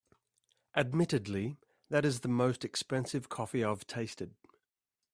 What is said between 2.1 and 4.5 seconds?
the most expensive coffee I’ve tasted.